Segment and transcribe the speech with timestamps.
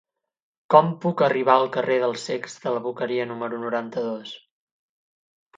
[0.75, 4.37] Com puc arribar al carrer dels Cecs de la Boqueria número noranta-dos?